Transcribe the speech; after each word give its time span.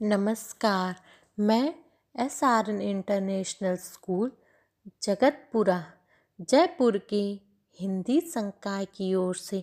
नमस्कार, 0.00 0.96
मैं 1.38 1.74
S 2.14 2.42
R 2.44 2.68
N 2.70 2.80
international 2.80 3.76
school, 3.76 4.32
Jagatpura, 5.02 5.84
Jaipur 6.40 6.98
के 6.98 7.22
हिंदी 7.78 8.20
संकाय 8.20 8.84
की 8.84 9.14
ओर 9.14 9.36
से 9.36 9.62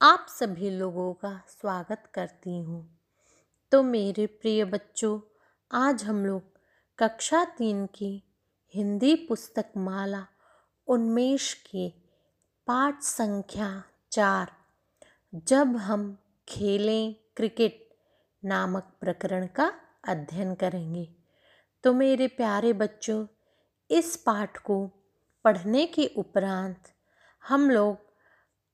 आप 0.00 0.26
सभी 0.30 0.70
लोगों 0.70 1.12
का 1.14 1.32
स्वागत 1.48 2.10
करती 2.14 2.58
हूँ। 2.58 2.98
तो 3.72 3.82
मेरे 3.82 4.26
प्रिय 4.26 4.64
बच्चों, 4.64 5.20
आज 5.70 6.04
हम 6.04 6.26
लोग 6.26 6.58
कक्षा 6.98 7.44
तीन 7.44 7.86
की 7.86 8.12
हिंदी 8.74 9.14
पुस्तक 9.28 9.72
माला 9.76 10.26
उन्मेष 10.88 11.52
के 11.54 11.88
पाठ 12.66 13.02
संख्या 13.02 13.82
चार, 14.12 14.52
जब 15.34 15.76
हम 15.76 16.16
खेलें 16.48 17.14
क्रिकेट। 17.36 17.87
नामक 18.44 18.92
प्रकरण 19.00 19.46
का 19.46 19.72
अध्ययन 20.08 20.54
करेंगे। 20.54 21.14
तो 21.84 21.92
मेरे 21.92 22.26
प्यारे 22.26 22.72
बच्चों, 22.72 23.26
इस 23.90 24.16
पाठ 24.16 24.58
को 24.58 24.86
पढ़ने 25.44 25.86
के 25.86 26.06
उपरांत 26.06 26.82
हम 27.48 27.70
लोग 27.70 27.98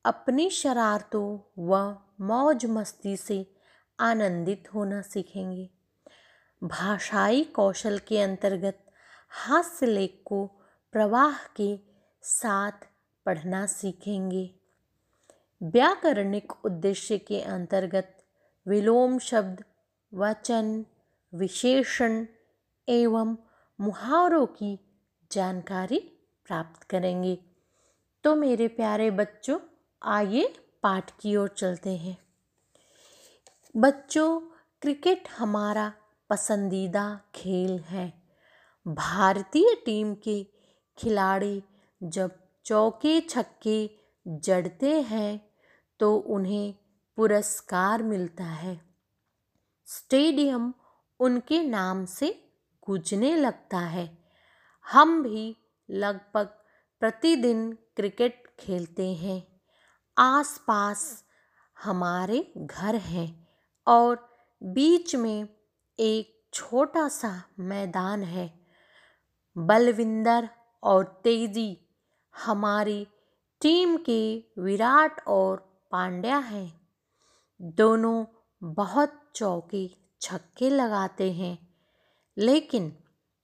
अपनी 0.05 0.51
शरारतों 0.51 1.39
व 1.59 1.99
मौज 2.21 2.67
मस्ती 2.67 3.17
से 3.17 3.55
आनंदित 4.01 4.75
होना 4.75 5.03
सीखेंगे। 5.03 5.71
भाषाई 6.65 7.45
कौशल 7.45 7.99
के 7.99 8.21
अंतर्गत 8.21 8.87
हास्य 9.29 9.87
लेख 9.87 10.23
को 10.25 10.47
प्रवाह 10.93 11.37
के 11.57 11.81
साथ 12.23 12.87
पढ़ना 13.27 13.67
सीखेंगे। 13.67 14.55
व्याकरणिक 15.63 16.53
उद्देश्य 16.65 17.19
के 17.19 17.41
अंतर्गत 17.41 18.14
विलोम 18.69 19.19
शब्द, 19.19 19.65
वचन, 20.15 20.87
विशेषण 21.35 22.27
एवं 22.89 23.37
मुहावरों 23.81 24.47
की 24.47 24.79
जानकारी 25.33 25.99
प्राप्त 26.47 26.83
करेंगे। 26.83 27.39
तो 28.25 28.35
मेरे 28.35 28.69
प्यारे 28.69 29.11
बच्चों, 29.11 29.59
आइए 30.03 30.55
पाठ 30.83 31.11
की 31.21 31.37
ओर 31.37 31.49
चलते 31.49 31.97
हैं। 31.97 32.19
बच्चों, 33.77 34.41
क्रिकेट 34.83 35.29
हमारा 35.39 35.93
पसंदीदा 36.31 37.21
खेल 37.35 37.79
है। 37.79 38.23
भारतीय 38.89 39.75
टीम 39.87 40.15
के 40.15 40.47
खिलाड़ी 40.99 41.63
जब 42.03 42.31
चौके 42.65 43.21
छक्के 43.21 43.91
जड़ते 44.29 45.01
हैं 45.01 45.51
तो 46.01 46.17
उन्हें 46.17 46.75
पुरस्कार 47.17 48.03
मिलता 48.03 48.45
है। 48.45 48.81
स्टेडियम 49.87 50.75
उनके 51.21 51.63
नाम 51.63 52.05
से 52.05 52.53
गूंजने 52.87 53.37
लगता 53.37 53.79
है। 53.79 54.19
हम 54.93 55.23
भी 55.23 55.57
लगभग 55.91 56.47
प्रतिदिन 57.01 57.73
क्रिकेट 57.73 58.57
खेलते 58.61 59.15
हैं। 59.15 59.61
आसपास 60.19 61.25
हमारे 61.85 62.53
घर 62.57 62.95
हैं 62.95 63.49
और 63.87 64.37
बीच 64.63 65.17
में 65.17 65.49
एक 65.99 66.49
छोटा 66.53 67.09
सा 67.09 67.43
मैदान 67.59 68.23
है। 68.23 68.67
बलविंदर 69.59 70.49
और 70.83 71.21
तेज़ी 71.25 71.89
हमारी 72.37 73.07
टीम 73.61 73.97
के 73.97 74.45
विराट 74.59 75.21
और 75.29 75.57
पांड्या 75.91 76.39
हैं। 76.39 76.84
दोनों 77.63 78.25
बहुत 78.63 79.33
चौके 79.35 79.91
छक्के 80.21 80.71
लगाते 80.71 81.33
हैं। 81.33 81.75
लेकिन 82.39 82.97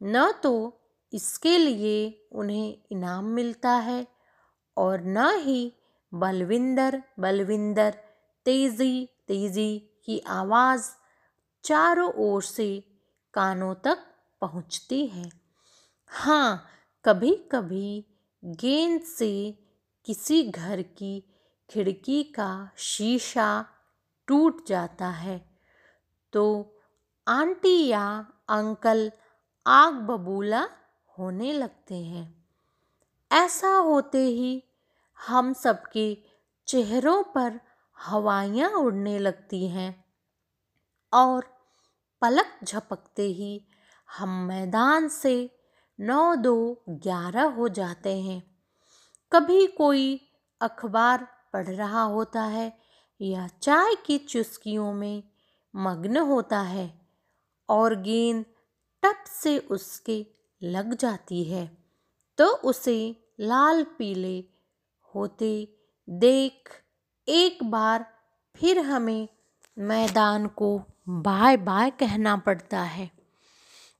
न 0.02 0.32
तो 0.42 0.80
इसके 1.12 1.58
लिए 1.58 2.28
उन्हें 2.32 2.78
इनाम 2.92 3.24
मिलता 3.24 3.70
है 3.70 4.06
और 4.76 5.00
न 5.00 5.30
ही 5.38 5.72
बलविंदर 6.14 7.02
बलविंदर, 7.20 7.90
तेज़ी 8.44 9.08
तेज़ी 9.28 9.78
की 10.04 10.18
आवाज़ 10.18 10.90
चारों 11.64 12.12
ओर 12.12 12.42
से 12.42 12.84
कानों 13.34 13.74
तक 13.74 13.98
पहुँचती 14.40 15.06
है। 15.06 15.30
हाँ 16.06 16.64
कभी 17.04 17.34
कभी 17.52 18.06
गेंद 18.44 19.02
से 19.02 19.58
किसी 20.04 20.42
घर 20.42 20.82
की 20.82 21.24
खिड़की 21.70 22.22
का 22.22 22.70
शीशा 22.76 23.66
टूट 24.30 24.66
जाता 24.66 25.08
है। 25.08 25.50
तो 26.32 26.42
आंटी 27.28 27.86
या 27.86 28.26
अंकल 28.48 29.12
आग 29.66 29.94
बबूला 29.94 30.68
होने 31.18 31.52
लगते 31.52 31.94
हैं। 31.94 32.44
ऐसा 33.32 33.68
होते 33.68 34.18
ही 34.18 34.64
हम 35.28 35.52
सबके 35.52 36.18
चेहरों 36.66 37.22
पर 37.22 37.60
हवाइयाँ 37.98 38.70
उड़ने 38.70 39.18
लगती 39.18 39.68
हैं 39.68 40.04
और 41.12 41.44
पलक 42.22 42.58
झपकते 42.64 43.22
ही 43.22 43.66
हम 44.18 44.46
मैदान 44.46 45.08
से 45.08 45.60
नौ 46.00 46.34
दो 46.34 46.84
ग्यारह 46.88 47.44
हो 47.44 47.68
जाते 47.68 48.20
हैं। 48.20 48.42
कभी 49.32 49.66
कोई 49.66 50.30
अखबार 50.60 51.26
पढ़ 51.52 51.68
रहा 51.68 52.02
होता 52.02 52.42
है 52.42 52.89
या 53.20 53.46
चाय 53.46 53.94
की 54.06 54.18
चुस्कियों 54.18 54.92
में 54.92 55.22
मग्न 55.76 56.16
होता 56.16 56.60
है 56.60 57.00
और 57.68 57.94
गेंद 57.94 58.44
टप 59.02 59.24
से 59.26 59.58
उसके 59.58 60.26
लग 60.62 60.94
जाती 60.94 61.44
है 61.44 61.78
तो 62.38 62.46
उसे 62.46 63.16
लाल 63.40 63.84
पीले 63.84 64.44
होते 65.14 65.78
देख 66.10 66.82
एक 67.28 67.64
बार 67.64 68.06
फिर 68.56 68.78
हमें 68.78 69.28
मैदान 69.78 70.46
को 70.46 70.82
बाय 71.08 71.56
बाय 71.56 71.90
कहना 71.90 72.36
पड़ता 72.36 72.82
है। 72.82 73.10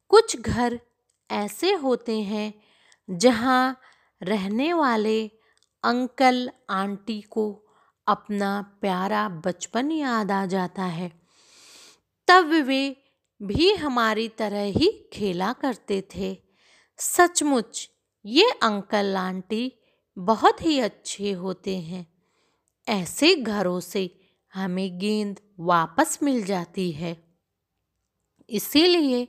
कुछ 0.09 0.41
घर 0.41 0.81
ऐसे 1.31 1.75
होते 1.75 2.21
हैं 2.21 2.55
जहाँ 3.11 3.81
रहने 4.23 4.73
वाले 4.73 5.31
अंकल 5.83 6.51
आंटी 6.71 7.21
को 7.21 7.70
अपना 8.07 8.79
प्यारा 8.81 9.29
बचपन 9.29 9.91
याद 9.91 10.31
आ 10.31 10.47
जाता 10.47 10.85
है। 10.85 11.21
तब 12.29 12.45
वे 12.45 12.97
भी 13.43 13.75
हमारी 13.75 14.29
तरह 14.29 14.63
ही 14.63 15.11
खेला 15.13 15.53
करते 15.53 16.09
थे। 16.15 16.43
सचमुच, 16.99 17.91
ये 18.25 18.51
अंकल 18.63 19.17
आंटी 19.17 19.73
बहुत 20.19 20.63
ही 20.63 20.81
अच्छे 20.81 21.33
होते 21.33 21.77
हैं। 21.77 22.23
ऐसे 22.89 23.35
घरों 23.35 23.81
से 23.81 24.21
हमें 24.55 24.99
गेंद 24.99 25.41
वापस 25.61 26.19
मिल 26.23 26.45
जाती 26.45 26.93
है। 26.93 27.39
इसीलिए 28.51 29.29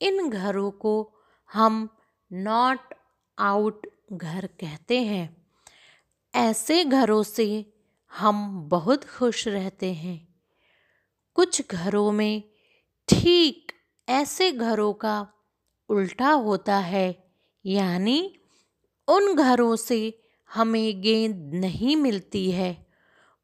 इन 0.00 0.30
घरों 0.30 0.70
को 0.70 1.12
हम 1.52 1.88
नॉट 2.32 2.94
आउट 3.38 3.86
घर 4.12 4.46
कहते 4.46 5.02
हैं। 5.02 5.46
ऐसे 6.34 6.84
घरों 6.84 7.22
से 7.22 7.72
हम 8.18 8.68
बहुत 8.68 9.04
खुश 9.04 9.48
रहते 9.48 9.92
हैं। 9.94 10.34
कुछ 11.34 11.62
घरों 11.70 12.12
में 12.12 12.42
ठीक 13.08 13.72
ऐसे 14.08 14.52
घरों 14.52 14.92
का 14.92 15.28
उल्टा 15.88 16.30
होता 16.30 16.78
है, 16.78 17.32
यानी 17.66 18.40
उन 19.08 19.34
घरों 19.34 19.76
से 19.76 20.18
हमें 20.54 21.02
गेंद 21.02 21.54
नहीं 21.54 21.96
मिलती 21.96 22.50
है। 22.50 22.86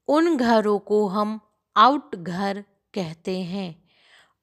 उन 0.09 0.37
घरों 0.37 0.79
को 0.79 1.07
हम 1.07 1.41
आउट 1.77 2.17
घर 2.17 2.65
कहते 2.95 3.41
हैं 3.41 3.89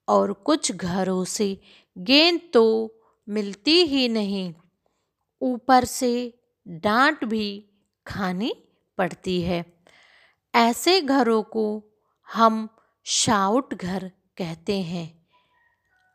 और 0.08 0.32
कुछ 0.32 0.72
घरों 0.72 1.24
से 1.24 1.60
गेंद 1.98 2.40
तो 2.54 2.94
मिलती 3.28 3.82
ही 3.82 4.08
नहीं। 4.08 4.54
ऊपर 5.42 5.84
से 5.84 6.40
डांट 6.68 7.24
भी 7.24 7.70
खानी 8.06 8.54
पड़ती 8.98 9.42
है। 9.42 9.79
ऐसे 10.54 11.00
घरों 11.00 11.42
को 11.42 11.84
हम 12.34 12.68
शाउट 13.04 13.74
घर 13.74 14.10
कहते 14.36 14.80
हैं। 14.80 15.26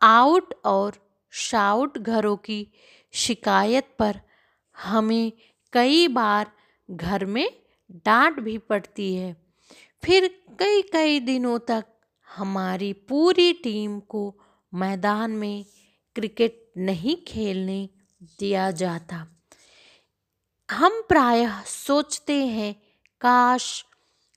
आउट 0.01 0.53
और 0.65 0.93
शाउट 1.31 1.97
घरों 1.97 2.37
की 2.37 2.67
शिकायत 3.13 3.95
पर 3.99 4.21
हमें 4.77 5.31
कई 5.73 6.07
बार 6.07 6.51
घर 6.91 7.25
में 7.25 7.63
डांट 7.91 8.39
भी 8.39 8.57
पड़ती 8.57 9.15
है। 9.15 9.45
फिर 10.03 10.43
कई 10.59 10.81
कई 10.81 11.19
दिनों 11.19 11.59
तक 11.59 11.85
हमारी 12.35 12.93
पूरी 12.93 13.53
टीम 13.53 13.99
को 13.99 14.39
मैदान 14.73 15.31
में 15.31 15.65
क्रिकेट 16.15 16.73
नहीं 16.77 17.15
खेलने 17.27 17.89
दिया 18.23 18.71
जाता। 18.71 19.27
हम 20.71 21.01
प्रायः 21.09 21.61
सोचते 21.61 22.45
हैं, 22.45 22.75
काश 23.21 23.85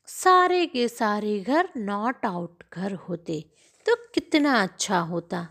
सारे 0.08 0.66
के 0.66 0.86
सारे 0.88 1.38
घर 1.40 1.68
नॉट 1.76 2.24
आउट 2.26 2.62
घर 2.72 2.92
होते 2.92 3.40
तो 3.86 3.94
कितना 4.14 4.52
अच्छा 4.62 4.98
होता। 4.98 5.46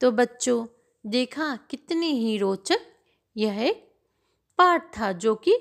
तो 0.00 0.10
बच्चों, 0.10 0.66
देखा 1.04 1.56
कितनी 1.70 2.10
ही 2.10 2.36
रोचक 2.38 2.80
यह 3.36 3.58
एक 3.60 3.82
पाठ 4.58 4.86
था 4.98 5.10
जो 5.12 5.34
कि 5.34 5.56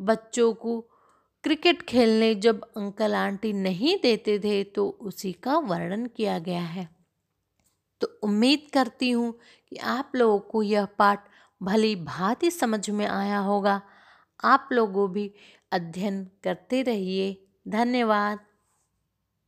बच्चों 0.00 0.52
को 0.54 0.80
क्रिकेट 1.44 1.82
खेलने 1.82 2.34
जब 2.34 2.62
अंकल 2.76 3.14
आंटी 3.14 3.52
नहीं 3.52 3.96
देते 4.02 4.38
थे 4.38 4.62
तो 4.64 4.88
उसी 4.88 5.32
का 5.32 5.56
वर्णन 5.58 6.06
किया 6.06 6.38
गया 6.38 6.62
है। 6.62 6.88
तो 8.00 8.08
उम्मीद 8.22 8.66
करती 8.72 9.10
हूँ 9.10 9.32
कि 9.68 9.76
आप 9.76 10.12
लोगों 10.16 10.38
को 10.38 10.62
यह 10.62 10.84
पाठ 10.98 11.28
भली 11.62 11.94
भांति 11.96 12.50
समझ 12.50 12.88
में 12.90 13.06
आया 13.06 13.38
होगा। 13.38 13.80
आप 14.44 14.68
लोगों 14.72 15.10
भी 15.12 15.32
अध्ययन 15.72 16.24
करते 16.44 16.82
रहिए। 16.82 17.44
धन्यवाद। 17.68 18.47